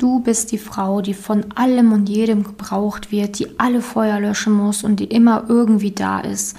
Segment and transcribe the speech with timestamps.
[0.00, 4.54] Du bist die Frau, die von allem und jedem gebraucht wird, die alle Feuer löschen
[4.54, 6.56] muss und die immer irgendwie da ist.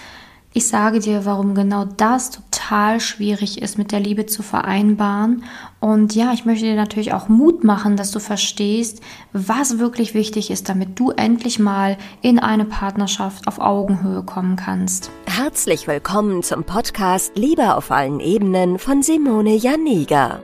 [0.53, 5.43] Ich sage dir, warum genau das total schwierig ist, mit der Liebe zu vereinbaren.
[5.79, 9.01] Und ja, ich möchte dir natürlich auch Mut machen, dass du verstehst,
[9.33, 15.09] was wirklich wichtig ist, damit du endlich mal in eine Partnerschaft auf Augenhöhe kommen kannst.
[15.25, 20.43] Herzlich willkommen zum Podcast Liebe auf allen Ebenen von Simone Janiga.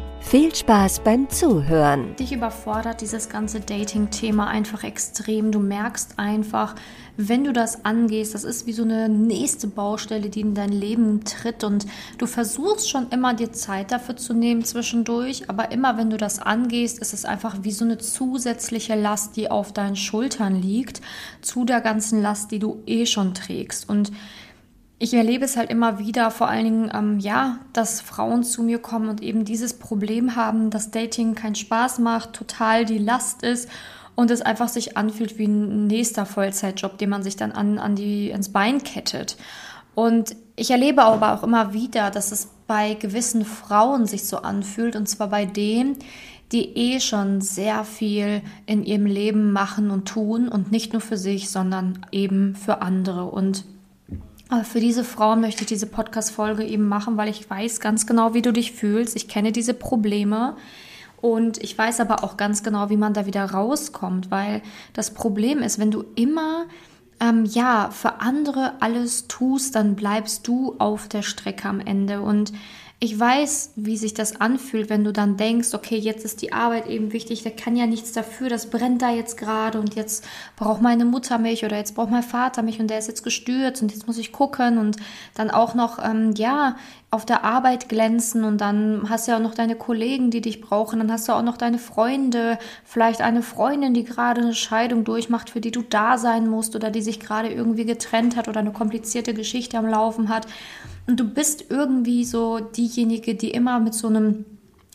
[0.21, 2.15] Viel Spaß beim Zuhören.
[2.15, 5.51] Dich überfordert dieses ganze Dating-Thema einfach extrem.
[5.51, 6.75] Du merkst einfach,
[7.17, 11.25] wenn du das angehst, das ist wie so eine nächste Baustelle, die in dein Leben
[11.25, 11.85] tritt und
[12.17, 16.39] du versuchst schon immer dir Zeit dafür zu nehmen zwischendurch, aber immer wenn du das
[16.39, 21.01] angehst, ist es einfach wie so eine zusätzliche Last, die auf deinen Schultern liegt,
[21.41, 24.11] zu der ganzen Last, die du eh schon trägst und
[25.01, 28.77] ich erlebe es halt immer wieder, vor allen Dingen, ähm, ja, dass Frauen zu mir
[28.77, 33.67] kommen und eben dieses Problem haben, dass Dating keinen Spaß macht, total die Last ist
[34.13, 37.95] und es einfach sich anfühlt wie ein nächster Vollzeitjob, den man sich dann an, an
[37.95, 39.37] die, ins Bein kettet.
[39.95, 44.95] Und ich erlebe aber auch immer wieder, dass es bei gewissen Frauen sich so anfühlt,
[44.95, 45.97] und zwar bei denen,
[46.51, 51.17] die eh schon sehr viel in ihrem Leben machen und tun und nicht nur für
[51.17, 53.25] sich, sondern eben für andere.
[53.25, 53.65] Und
[54.63, 58.41] für diese Frauen möchte ich diese Podcast-Folge eben machen, weil ich weiß ganz genau, wie
[58.41, 59.15] du dich fühlst.
[59.15, 60.57] Ich kenne diese Probleme.
[61.21, 64.61] Und ich weiß aber auch ganz genau, wie man da wieder rauskommt, weil
[64.93, 66.65] das Problem ist, wenn du immer
[67.19, 72.21] ähm, ja für andere alles tust, dann bleibst du auf der Strecke am Ende.
[72.21, 72.51] Und
[73.03, 76.85] ich weiß, wie sich das anfühlt, wenn du dann denkst, okay, jetzt ist die Arbeit
[76.85, 80.23] eben wichtig, der kann ja nichts dafür, das brennt da jetzt gerade und jetzt
[80.55, 83.81] braucht meine Mutter mich oder jetzt braucht mein Vater mich und der ist jetzt gestürzt
[83.81, 84.97] und jetzt muss ich gucken und
[85.33, 86.75] dann auch noch, ähm, ja,
[87.09, 90.61] auf der Arbeit glänzen und dann hast du ja auch noch deine Kollegen, die dich
[90.61, 95.05] brauchen, dann hast du auch noch deine Freunde, vielleicht eine Freundin, die gerade eine Scheidung
[95.05, 98.59] durchmacht, für die du da sein musst oder die sich gerade irgendwie getrennt hat oder
[98.59, 100.45] eine komplizierte Geschichte am Laufen hat.
[101.07, 104.45] Und du bist irgendwie so diejenige, die immer mit so einem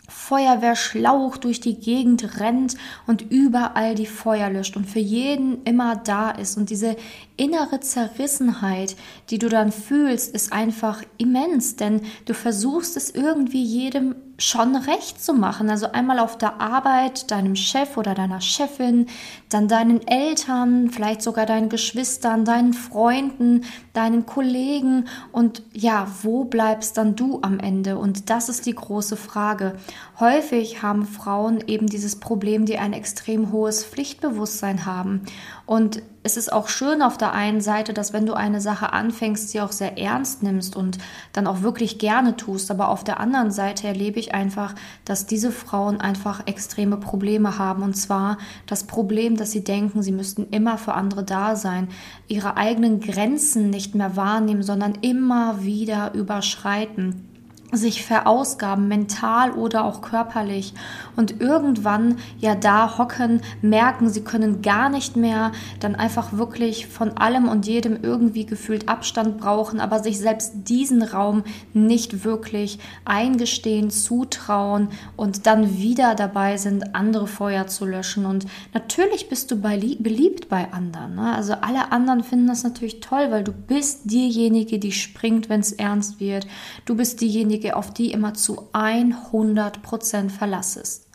[0.09, 6.31] Feuerwehrschlauch durch die Gegend rennt und überall die Feuer löscht und für jeden immer da
[6.31, 6.57] ist.
[6.57, 6.97] Und diese
[7.37, 8.97] innere Zerrissenheit,
[9.31, 15.23] die du dann fühlst, ist einfach immens, denn du versuchst es irgendwie jedem schon recht
[15.23, 15.71] zu machen.
[15.71, 19.07] Also einmal auf der Arbeit, deinem Chef oder deiner Chefin,
[19.49, 23.65] dann deinen Eltern, vielleicht sogar deinen Geschwistern, deinen Freunden,
[23.95, 25.09] deinen Kollegen.
[25.33, 27.99] Und ja, wo bleibst dann du am Ende?
[27.99, 29.77] Und das ist die große Frage.
[30.21, 35.23] Häufig haben Frauen eben dieses Problem, die ein extrem hohes Pflichtbewusstsein haben.
[35.65, 39.49] Und es ist auch schön auf der einen Seite, dass wenn du eine Sache anfängst,
[39.49, 40.99] sie auch sehr ernst nimmst und
[41.33, 42.73] dann auch wirklich gerne tust.
[42.73, 47.85] Aber auf der anderen Seite erlebe ich einfach, dass diese Frauen einfach extreme Probleme haben.
[47.85, 51.91] Und zwar das Problem, dass sie denken, sie müssten immer für andere da sein,
[52.27, 57.36] ihre eigenen Grenzen nicht mehr wahrnehmen, sondern immer wieder überschreiten
[57.77, 60.75] sich verausgaben, mental oder auch körperlich
[61.17, 67.17] und irgendwann ja da hocken, merken, sie können gar nicht mehr, dann einfach wirklich von
[67.17, 73.91] allem und jedem irgendwie gefühlt Abstand brauchen, aber sich selbst diesen Raum nicht wirklich eingestehen,
[73.91, 78.27] zutrauen und dann wieder dabei sind, andere Feuer zu löschen.
[78.27, 81.17] Und natürlich bist du beliebt bei anderen.
[81.17, 81.35] Ne?
[81.35, 85.73] Also alle anderen finden das natürlich toll, weil du bist diejenige, die springt, wenn es
[85.73, 86.47] ernst wird.
[86.85, 91.09] Du bist diejenige, diejenige, auf die immer zu 100 Prozent verlassest.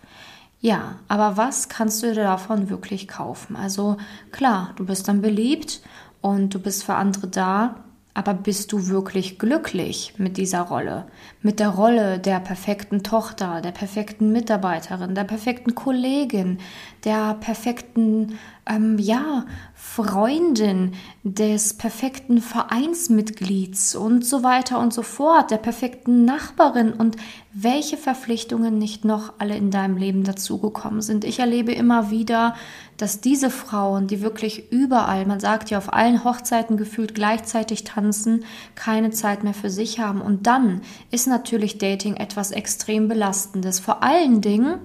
[0.59, 3.56] Ja, aber was kannst du dir davon wirklich kaufen?
[3.56, 3.97] Also
[4.31, 5.81] klar, du bist dann beliebt
[6.22, 11.07] und du bist für andere da, aber bist du wirklich glücklich mit dieser Rolle?
[11.42, 16.59] Mit der Rolle der perfekten Tochter, der perfekten Mitarbeiterin, der perfekten Kollegin,
[17.03, 18.38] der perfekten,
[18.68, 20.94] ähm, ja, Freundin,
[21.24, 27.18] des perfekten Vereinsmitglieds und so weiter und so fort, der perfekten Nachbarin und
[27.53, 31.25] welche Verpflichtungen nicht noch alle in deinem Leben dazugekommen sind.
[31.25, 32.56] Ich erlebe immer wieder,
[32.98, 38.45] dass diese Frauen, die wirklich überall, man sagt ja auf allen Hochzeiten gefühlt gleichzeitig tanzen,
[38.75, 40.21] keine Zeit mehr für sich haben.
[40.21, 43.80] Und dann ist natürlich Dating etwas extrem Belastendes.
[43.80, 44.75] Vor allen Dingen,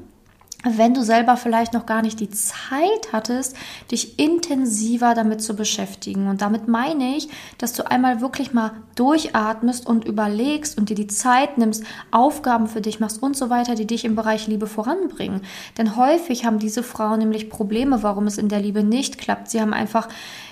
[0.74, 3.56] wenn du selber vielleicht noch gar nicht die Zeit hattest,
[3.90, 6.28] dich intensiver damit zu beschäftigen.
[6.28, 7.28] Und damit meine ich,
[7.58, 12.80] dass du einmal wirklich mal durchatmest und überlegst und dir die Zeit nimmst, Aufgaben für
[12.80, 15.42] dich machst und so weiter, die dich im Bereich Liebe voranbringen.
[15.78, 19.50] Denn häufig haben diese Frauen nämlich Probleme, warum es in der Liebe nicht klappt.
[19.50, 20.08] Sie haben einfach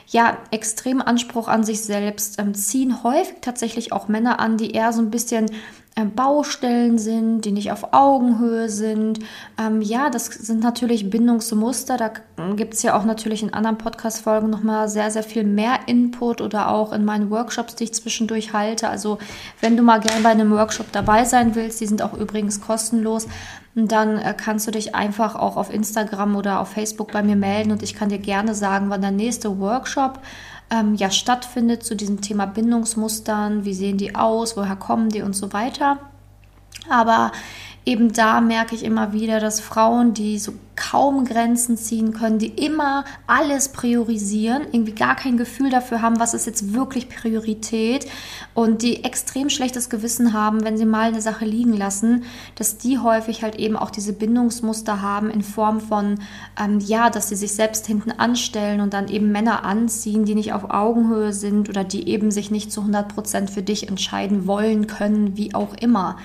[0.09, 4.93] ja, extrem Anspruch an sich selbst, ähm, ziehen häufig tatsächlich auch Männer an, die eher
[4.93, 5.47] so ein bisschen
[6.03, 9.21] Baustellen sind, die nicht auf Augenhöhe sind.
[9.59, 11.97] Ähm, ja, das sind natürlich Bindungsmuster.
[11.97, 12.11] Da
[12.57, 16.71] gibt es ja auch natürlich in anderen Podcast-Folgen nochmal sehr, sehr viel mehr Input oder
[16.71, 18.89] auch in meinen Workshops, die ich zwischendurch halte.
[18.89, 19.19] Also
[19.61, 23.29] wenn du mal gerne bei einem Workshop dabei sein willst, die sind auch übrigens kostenlos,
[23.77, 27.71] dann äh, kannst du dich einfach auch auf Instagram oder auf Facebook bei mir melden
[27.73, 30.21] und ich kann dir gerne sagen, wann der nächste Workshop
[30.75, 35.23] ähm, ja stattfindet zu diesem Thema Bindungsmustern, wie sehen die aus, woher kommen die?
[35.23, 35.99] Und so weiter.
[36.89, 37.33] Aber
[37.87, 42.49] eben da merke ich immer wieder, dass Frauen, die so kaum Grenzen ziehen können, die
[42.49, 48.07] immer alles priorisieren, irgendwie gar kein Gefühl dafür haben, was ist jetzt wirklich Priorität
[48.55, 52.25] und die extrem schlechtes Gewissen haben, wenn sie mal eine Sache liegen lassen,
[52.57, 56.21] dass die häufig halt eben auch diese Bindungsmuster haben in Form von,
[56.61, 60.53] ähm, ja, dass sie sich selbst hinten anstellen und dann eben Männer anziehen, die nicht
[60.53, 64.87] auf Augenhöhe sind oder die eben sich nicht zu 100 Prozent für dich entscheiden wollen
[64.87, 66.17] können, wie auch immer.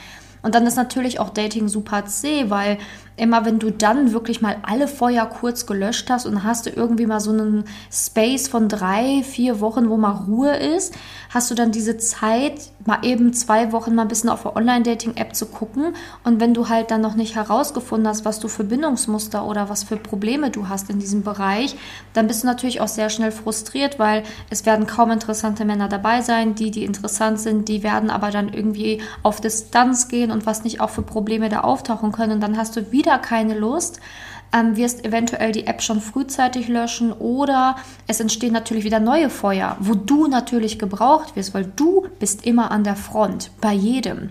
[0.41, 2.77] Und dann ist natürlich auch Dating super zäh, weil
[3.19, 7.05] immer wenn du dann wirklich mal alle Feuer kurz gelöscht hast und hast du irgendwie
[7.05, 10.95] mal so einen Space von drei, vier Wochen, wo mal Ruhe ist,
[11.29, 15.35] hast du dann diese Zeit, mal eben zwei Wochen mal ein bisschen auf der Online-Dating-App
[15.35, 15.93] zu gucken.
[16.23, 19.83] Und wenn du halt dann noch nicht herausgefunden hast, was du für Bindungsmuster oder was
[19.83, 21.75] für Probleme du hast in diesem Bereich,
[22.13, 26.21] dann bist du natürlich auch sehr schnell frustriert, weil es werden kaum interessante Männer dabei
[26.21, 26.55] sein.
[26.55, 30.81] Die, die interessant sind, die werden aber dann irgendwie auf Distanz gehen und was nicht
[30.81, 32.33] auch für Probleme da auftauchen können.
[32.33, 33.99] Und dann hast du wieder wieder keine Lust,
[34.53, 37.75] ähm, wirst eventuell die App schon frühzeitig löschen oder
[38.05, 42.69] es entstehen natürlich wieder neue Feuer, wo du natürlich gebraucht wirst, weil du bist immer
[42.69, 44.29] an der Front bei jedem.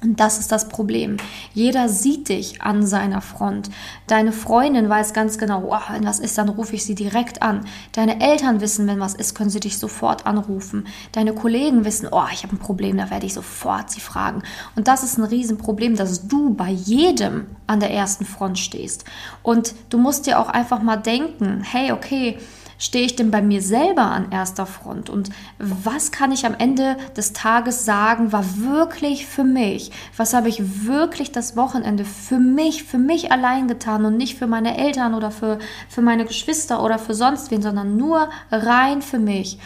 [0.00, 1.16] Und das ist das Problem.
[1.54, 3.68] Jeder sieht dich an seiner Front.
[4.06, 7.64] Deine Freundin weiß ganz genau, oh, wenn was ist, dann rufe ich sie direkt an.
[7.92, 10.86] Deine Eltern wissen, wenn was ist, können sie dich sofort anrufen.
[11.10, 14.42] Deine Kollegen wissen, oh, ich habe ein Problem, da werde ich sofort sie fragen.
[14.76, 19.04] Und das ist ein Riesenproblem, dass du bei jedem an der ersten Front stehst.
[19.42, 22.38] Und du musst dir auch einfach mal denken, hey, okay,
[22.78, 25.10] stehe ich denn bei mir selber an erster Front?
[25.10, 29.90] Und was kann ich am Ende des Tages sagen, war wirklich für mich?
[30.16, 34.46] Was habe ich wirklich das Wochenende für mich, für mich allein getan und nicht für
[34.46, 35.58] meine Eltern oder für,
[35.88, 39.58] für meine Geschwister oder für sonst wen, sondern nur rein für mich?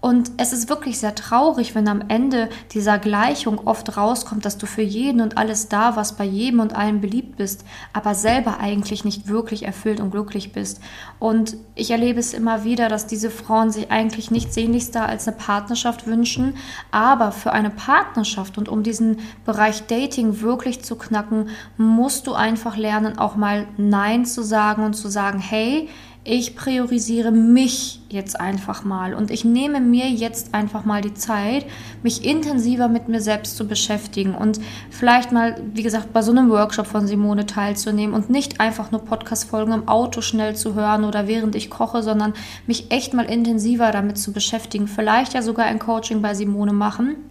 [0.00, 4.66] Und es ist wirklich sehr traurig, wenn am Ende dieser Gleichung oft rauskommt, dass du
[4.66, 9.04] für jeden und alles da was bei jedem und allen beliebt bist, aber selber eigentlich
[9.04, 10.80] nicht wirklich erfüllt und glücklich bist.
[11.18, 15.36] Und ich erlebe es immer wieder, dass diese Frauen sich eigentlich nichts sehnlichster als eine
[15.36, 16.54] Partnerschaft wünschen,
[16.90, 22.76] aber für eine Partnerschaft und um diesen Bereich Dating wirklich zu knacken, musst du einfach
[22.76, 25.88] lernen, auch mal Nein zu sagen und zu sagen, hey,
[26.22, 31.64] ich priorisiere mich jetzt einfach mal und ich nehme mir jetzt einfach mal die Zeit,
[32.02, 36.50] mich intensiver mit mir selbst zu beschäftigen und vielleicht mal, wie gesagt, bei so einem
[36.50, 41.26] Workshop von Simone teilzunehmen und nicht einfach nur Podcast-Folgen im Auto schnell zu hören oder
[41.26, 42.34] während ich koche, sondern
[42.66, 44.88] mich echt mal intensiver damit zu beschäftigen.
[44.88, 47.29] Vielleicht ja sogar ein Coaching bei Simone machen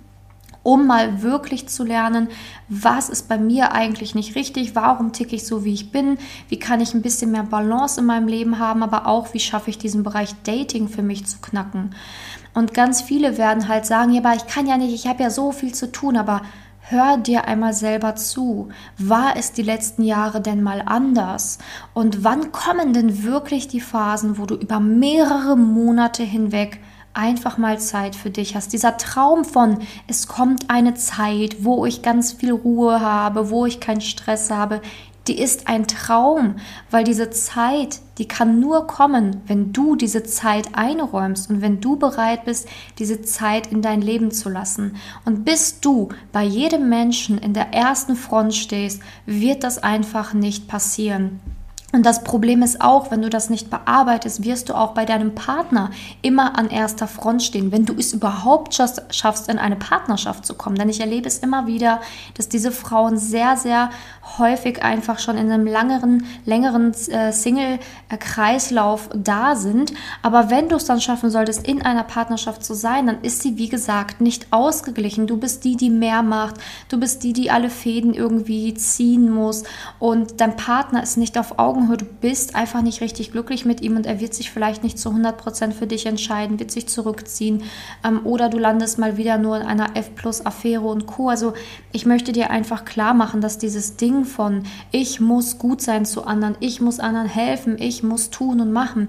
[0.64, 2.30] um mal wirklich zu lernen,
[2.68, 6.60] was ist bei mir eigentlich nicht richtig, warum ticke ich so, wie ich bin, wie
[6.60, 9.78] kann ich ein bisschen mehr Balance in meinem Leben haben, aber auch, wie schaffe ich
[9.78, 11.96] diesen Bereich Dating für mich zu knacken.
[12.54, 15.30] Und ganz viele werden halt sagen, ja, aber ich kann ja nicht, ich habe ja
[15.30, 16.42] so viel zu tun, aber
[16.92, 18.70] Hör dir einmal selber zu.
[18.98, 21.60] War es die letzten Jahre denn mal anders?
[21.94, 26.80] Und wann kommen denn wirklich die Phasen, wo du über mehrere Monate hinweg
[27.14, 28.74] einfach mal Zeit für dich hast.
[28.74, 33.80] Dieser Traum von, es kommt eine Zeit, wo ich ganz viel Ruhe habe, wo ich
[33.80, 34.82] keinen Stress habe,
[35.30, 36.56] die ist ein Traum,
[36.90, 41.98] weil diese Zeit, die kann nur kommen, wenn du diese Zeit einräumst und wenn du
[41.98, 44.96] bereit bist, diese Zeit in dein Leben zu lassen.
[45.26, 50.68] Und bis du bei jedem Menschen in der ersten Front stehst, wird das einfach nicht
[50.68, 51.40] passieren.
[51.92, 55.34] Und das Problem ist auch, wenn du das nicht bearbeitest, wirst du auch bei deinem
[55.34, 55.90] Partner
[56.22, 60.76] immer an erster Front stehen, wenn du es überhaupt schaffst, in eine Partnerschaft zu kommen.
[60.76, 62.00] Denn ich erlebe es immer wieder,
[62.36, 63.90] dass diese Frauen sehr, sehr
[64.38, 69.92] häufig einfach schon in einem langeren, längeren äh, Single-Kreislauf da sind.
[70.22, 73.58] Aber wenn du es dann schaffen solltest, in einer Partnerschaft zu sein, dann ist sie,
[73.58, 75.26] wie gesagt, nicht ausgeglichen.
[75.26, 76.58] Du bist die, die mehr macht.
[76.90, 79.64] Du bist die, die alle Fäden irgendwie ziehen muss.
[79.98, 83.82] Und dein Partner ist nicht auf Augen Augenhöhe, du bist einfach nicht richtig glücklich mit
[83.82, 87.64] ihm und er wird sich vielleicht nicht zu 100% für dich entscheiden, wird sich zurückziehen
[88.04, 91.30] ähm, oder du landest mal wieder nur in einer F-Plus-Affäre und Co.
[91.30, 91.54] Also
[91.92, 96.26] ich möchte dir einfach klar machen, dass dieses Ding von ich muss gut sein zu
[96.26, 99.08] anderen, ich muss anderen helfen, ich muss tun und machen,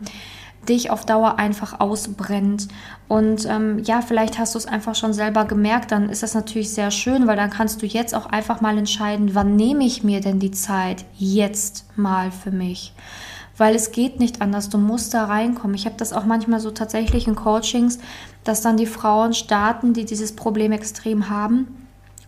[0.69, 2.69] dich auf Dauer einfach ausbrennt.
[3.09, 6.73] Und ähm, ja, vielleicht hast du es einfach schon selber gemerkt, dann ist das natürlich
[6.73, 10.21] sehr schön, weil dann kannst du jetzt auch einfach mal entscheiden, wann nehme ich mir
[10.21, 12.93] denn die Zeit jetzt mal für mich.
[13.57, 15.75] Weil es geht nicht anders, du musst da reinkommen.
[15.75, 17.99] Ich habe das auch manchmal so tatsächlich in Coachings,
[18.45, 21.80] dass dann die Frauen starten, die dieses Problem extrem haben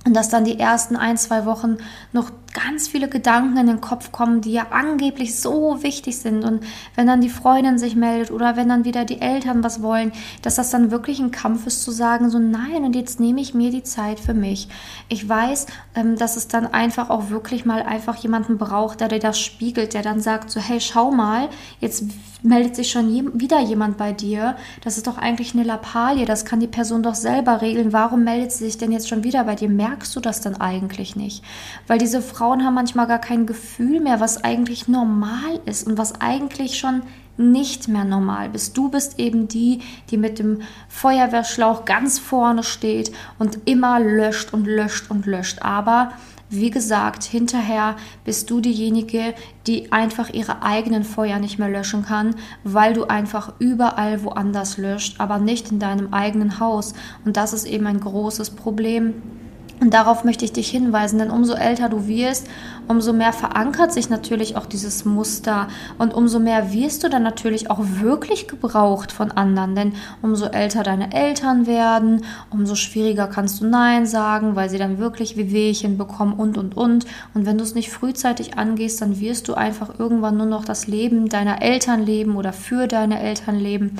[0.04, 1.78] und dass dann die ersten ein, zwei Wochen
[2.12, 6.44] noch ganz viele Gedanken in den Kopf kommen, die ja angeblich so wichtig sind.
[6.44, 6.64] Und
[6.96, 10.56] wenn dann die Freundin sich meldet oder wenn dann wieder die Eltern was wollen, dass
[10.56, 13.70] das dann wirklich ein Kampf ist zu sagen, so nein, und jetzt nehme ich mir
[13.70, 14.68] die Zeit für mich.
[15.08, 19.20] Ich weiß, ähm, dass es dann einfach auch wirklich mal einfach jemanden braucht, der dir
[19.20, 21.48] das spiegelt, der dann sagt, so hey, schau mal,
[21.80, 22.04] jetzt
[22.42, 24.56] meldet sich schon je wieder jemand bei dir.
[24.82, 27.92] Das ist doch eigentlich eine Lappalie, das kann die Person doch selber regeln.
[27.92, 29.68] Warum meldet sie sich denn jetzt schon wieder bei dir?
[29.68, 31.42] Merkst du das dann eigentlich nicht?
[31.86, 35.96] Weil diese Frau Frauen haben manchmal gar kein Gefühl mehr, was eigentlich normal ist und
[35.96, 37.02] was eigentlich schon
[37.36, 38.76] nicht mehr normal bist.
[38.76, 39.80] Du bist eben die,
[40.10, 45.62] die mit dem Feuerwehrschlauch ganz vorne steht und immer löscht und löscht und löscht.
[45.62, 46.12] Aber
[46.52, 49.34] wie gesagt, hinterher bist du diejenige,
[49.66, 55.18] die einfach ihre eigenen Feuer nicht mehr löschen kann, weil du einfach überall woanders löscht,
[55.18, 56.92] aber nicht in deinem eigenen Haus.
[57.24, 59.14] Und das ist eben ein großes Problem
[59.82, 62.46] und darauf möchte ich dich hinweisen, denn umso älter du wirst,
[62.86, 65.66] umso mehr verankert sich natürlich auch dieses Muster
[65.98, 69.74] und umso mehr wirst du dann natürlich auch wirklich gebraucht von anderen.
[69.74, 74.98] Denn umso älter deine Eltern werden, umso schwieriger kannst du Nein sagen, weil sie dann
[74.98, 77.04] wirklich Wehwehchen bekommen und und und.
[77.34, 80.86] Und wenn du es nicht frühzeitig angehst, dann wirst du einfach irgendwann nur noch das
[80.86, 83.96] Leben deiner Eltern leben oder für deine Eltern leben.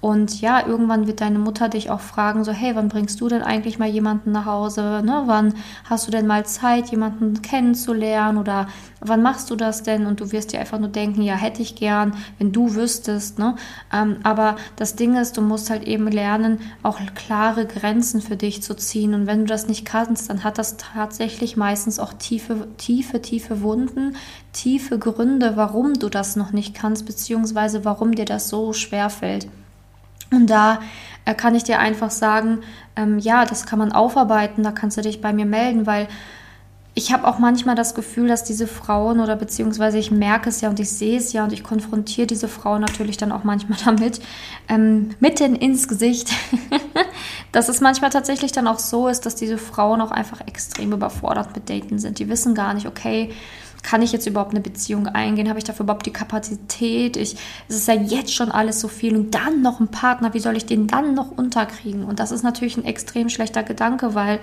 [0.00, 3.42] Und ja, irgendwann wird deine Mutter dich auch fragen, so, hey, wann bringst du denn
[3.42, 5.02] eigentlich mal jemanden nach Hause?
[5.04, 5.22] Ne?
[5.26, 5.54] Wann
[5.88, 8.38] hast du denn mal Zeit, jemanden kennenzulernen?
[8.38, 8.68] Oder
[9.00, 10.06] wann machst du das denn?
[10.06, 13.38] Und du wirst dir einfach nur denken, ja, hätte ich gern, wenn du wüsstest.
[13.38, 13.56] Ne?
[13.92, 18.62] Ähm, aber das Ding ist, du musst halt eben lernen, auch klare Grenzen für dich
[18.62, 19.14] zu ziehen.
[19.14, 23.62] Und wenn du das nicht kannst, dann hat das tatsächlich meistens auch tiefe, tiefe, tiefe
[23.62, 24.16] Wunden,
[24.52, 29.48] tiefe Gründe, warum du das noch nicht kannst, beziehungsweise warum dir das so schwer fällt.
[30.30, 30.80] Und da
[31.24, 32.60] äh, kann ich dir einfach sagen,
[32.96, 36.08] ähm, ja, das kann man aufarbeiten, da kannst du dich bei mir melden, weil
[36.98, 40.70] ich habe auch manchmal das Gefühl, dass diese Frauen oder beziehungsweise ich merke es ja
[40.70, 44.20] und ich sehe es ja und ich konfrontiere diese Frauen natürlich dann auch manchmal damit,
[44.68, 46.32] ähm, mitten ins Gesicht,
[47.52, 51.54] dass es manchmal tatsächlich dann auch so ist, dass diese Frauen auch einfach extrem überfordert
[51.54, 52.18] mit Daten sind.
[52.18, 53.30] Die wissen gar nicht, okay,
[53.82, 55.48] kann ich jetzt überhaupt eine Beziehung eingehen?
[55.48, 57.16] Habe ich dafür überhaupt die Kapazität?
[57.16, 57.36] Ich,
[57.68, 60.56] es ist ja jetzt schon alles so viel und dann noch ein Partner, wie soll
[60.56, 62.04] ich den dann noch unterkriegen?
[62.04, 64.40] Und das ist natürlich ein extrem schlechter Gedanke, weil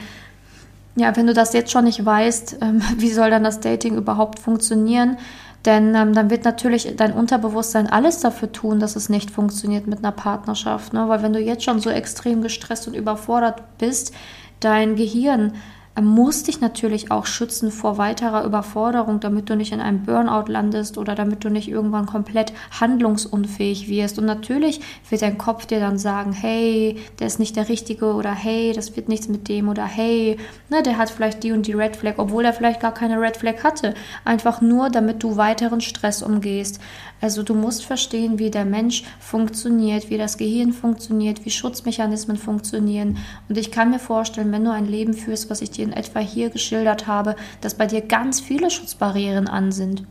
[0.96, 4.40] ja, wenn du das jetzt schon nicht weißt, ähm, wie soll dann das Dating überhaupt
[4.40, 5.18] funktionieren?
[5.66, 10.00] Denn ähm, dann wird natürlich dein Unterbewusstsein alles dafür tun, dass es nicht funktioniert mit
[10.00, 10.94] einer Partnerschaft.
[10.94, 11.08] Ne?
[11.08, 14.14] Weil wenn du jetzt schon so extrem gestresst und überfordert bist,
[14.60, 15.54] dein Gehirn
[16.02, 20.98] musst dich natürlich auch schützen vor weiterer Überforderung, damit du nicht in einem Burnout landest
[20.98, 24.18] oder damit du nicht irgendwann komplett handlungsunfähig wirst.
[24.18, 28.32] Und natürlich wird dein Kopf dir dann sagen, hey, der ist nicht der Richtige oder
[28.32, 30.38] hey, das wird nichts mit dem oder hey,
[30.70, 33.38] ne, der hat vielleicht die und die Red Flag, obwohl er vielleicht gar keine Red
[33.38, 33.94] Flag hatte.
[34.26, 36.80] Einfach nur, damit du weiteren Stress umgehst.
[37.22, 43.18] Also du musst verstehen, wie der Mensch funktioniert, wie das Gehirn funktioniert, wie Schutzmechanismen funktionieren.
[43.48, 46.20] Und ich kann mir vorstellen, wenn du ein Leben führst, was ich dir in etwa
[46.20, 50.04] hier geschildert habe, dass bei dir ganz viele Schutzbarrieren an sind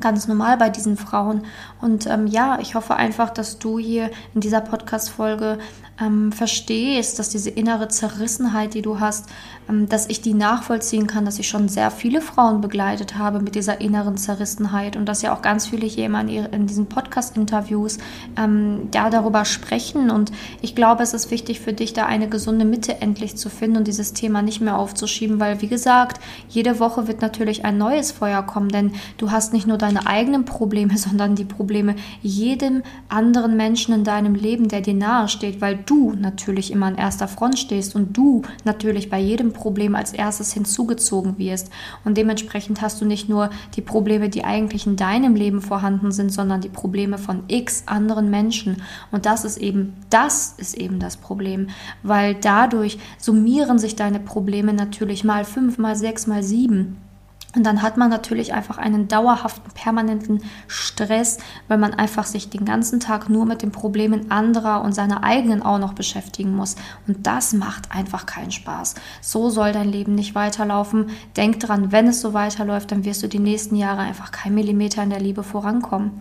[0.00, 1.42] ganz normal bei diesen Frauen.
[1.80, 5.58] Und ähm, ja, ich hoffe einfach, dass du hier in dieser Podcast-Folge
[6.00, 9.26] ähm, verstehst, dass diese innere Zerrissenheit, die du hast,
[9.68, 13.54] ähm, dass ich die nachvollziehen kann, dass ich schon sehr viele Frauen begleitet habe mit
[13.54, 17.98] dieser inneren Zerrissenheit und dass ja auch ganz viele hier immer in, in diesen Podcast-Interviews
[18.36, 20.10] ähm, ja, darüber sprechen.
[20.10, 23.78] Und ich glaube, es ist wichtig für dich, da eine gesunde Mitte endlich zu finden
[23.78, 28.12] und dieses Thema nicht mehr aufzuschieben, weil, wie gesagt, jede Woche wird natürlich ein neues
[28.12, 33.56] Feuer kommen, denn du hast nicht nur deine eigenen Probleme, sondern die Probleme jedem anderen
[33.56, 37.58] Menschen in deinem Leben, der dir nahe steht, weil du natürlich immer an erster Front
[37.58, 41.70] stehst und du natürlich bei jedem Problem als erstes hinzugezogen wirst.
[42.04, 46.32] Und dementsprechend hast du nicht nur die Probleme, die eigentlich in deinem Leben vorhanden sind,
[46.32, 48.82] sondern die Probleme von x anderen Menschen.
[49.12, 51.68] Und das ist eben, das ist eben das Problem,
[52.02, 56.96] weil dadurch summieren sich deine Probleme natürlich mal fünf, mal sechs, mal sieben.
[57.54, 61.38] Und dann hat man natürlich einfach einen dauerhaften, permanenten Stress,
[61.68, 65.62] weil man einfach sich den ganzen Tag nur mit den Problemen anderer und seiner eigenen
[65.62, 66.76] auch noch beschäftigen muss.
[67.06, 68.96] Und das macht einfach keinen Spaß.
[69.22, 71.10] So soll dein Leben nicht weiterlaufen.
[71.36, 75.02] Denk dran, wenn es so weiterläuft, dann wirst du die nächsten Jahre einfach kein Millimeter
[75.02, 76.20] in der Liebe vorankommen.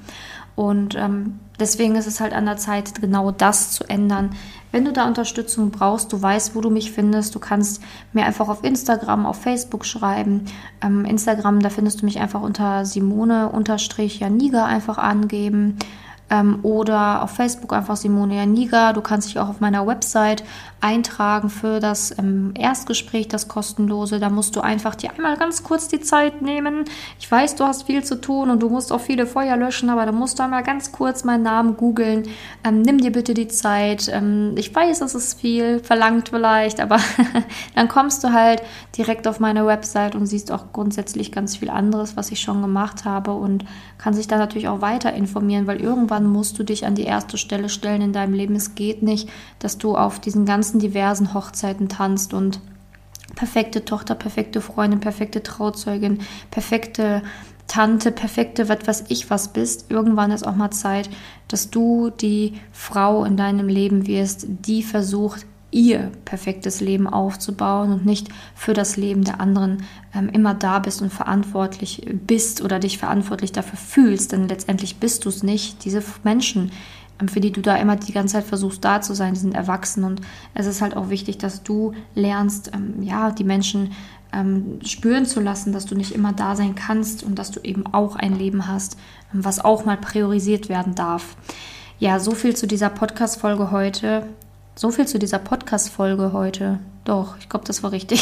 [0.56, 4.32] Und ähm, deswegen ist es halt an der Zeit, genau das zu ändern.
[4.72, 7.34] Wenn du da Unterstützung brauchst, du weißt, wo du mich findest.
[7.36, 7.82] Du kannst
[8.14, 10.46] mir einfach auf Instagram, auf Facebook schreiben.
[10.82, 15.78] Ähm, Instagram, da findest du mich einfach unter Simone-Janiga einfach angeben.
[16.30, 18.94] Ähm, oder auf Facebook einfach Simone Janiga.
[18.94, 20.44] Du kannst dich auch auf meiner Website
[20.82, 24.20] eintragen für das ähm, Erstgespräch, das kostenlose.
[24.20, 26.86] Da musst du einfach dir einmal ganz kurz die Zeit nehmen.
[27.20, 30.06] Ich weiß, du hast viel zu tun und du musst auch viele Feuer löschen, aber
[30.06, 32.28] da musst du einmal ganz kurz meinen Namen googeln.
[32.64, 34.10] Ähm, nimm dir bitte die Zeit.
[34.14, 37.00] Ähm, ich weiß, es ist viel verlangt vielleicht, aber
[37.76, 38.62] dann kommst du halt
[38.96, 43.06] direkt auf meine Website und siehst auch grundsätzlich ganz viel anderes, was ich schon gemacht
[43.06, 43.66] habe und
[43.98, 47.38] kannst dich dann natürlich auch weiter informieren, weil irgendwann musst du dich an die erste
[47.38, 48.56] Stelle stellen in deinem Leben.
[48.56, 49.30] Es geht nicht,
[49.60, 52.62] dass du auf diesen ganzen ganzen diversen Hochzeiten tanzt und
[53.36, 56.20] perfekte Tochter, perfekte Freundin, perfekte Trauzeugin,
[56.50, 57.22] perfekte
[57.68, 59.90] Tante, perfekte, was weiß ich was bist.
[59.90, 61.10] Irgendwann ist auch mal Zeit,
[61.48, 65.46] dass du die Frau in deinem Leben wirst, die versucht,
[65.76, 69.84] ihr perfektes Leben aufzubauen und nicht für das Leben der anderen
[70.16, 75.26] ähm, immer da bist und verantwortlich bist oder dich verantwortlich dafür fühlst, denn letztendlich bist
[75.26, 75.84] du es nicht.
[75.84, 76.72] Diese Menschen,
[77.20, 79.54] ähm, für die du da immer die ganze Zeit versuchst da zu sein, die sind
[79.54, 80.22] erwachsen und
[80.54, 83.92] es ist halt auch wichtig, dass du lernst, ähm, ja, die Menschen
[84.32, 87.86] ähm, spüren zu lassen, dass du nicht immer da sein kannst und dass du eben
[87.88, 88.98] auch ein Leben hast,
[89.34, 91.36] ähm, was auch mal priorisiert werden darf.
[92.00, 94.28] Ja, so viel zu dieser Podcast-Folge heute.
[94.78, 96.80] So viel zu dieser Podcast-Folge heute.
[97.06, 98.22] Doch, ich glaube, das war richtig.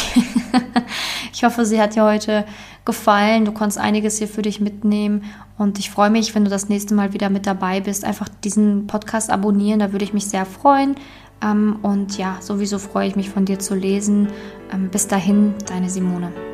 [1.32, 2.44] ich hoffe, sie hat dir heute
[2.84, 3.44] gefallen.
[3.44, 5.24] Du konntest einiges hier für dich mitnehmen.
[5.58, 8.04] Und ich freue mich, wenn du das nächste Mal wieder mit dabei bist.
[8.04, 10.94] Einfach diesen Podcast abonnieren, da würde ich mich sehr freuen.
[11.42, 14.28] Ähm, und ja, sowieso freue ich mich von dir zu lesen.
[14.72, 16.53] Ähm, bis dahin, deine Simone.